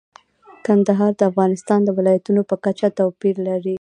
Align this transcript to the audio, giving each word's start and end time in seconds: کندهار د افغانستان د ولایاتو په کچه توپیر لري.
کندهار 0.65 1.11
د 1.19 1.21
افغانستان 1.31 1.79
د 1.83 1.89
ولایاتو 1.97 2.41
په 2.49 2.55
کچه 2.65 2.87
توپیر 2.97 3.35
لري. 3.47 3.69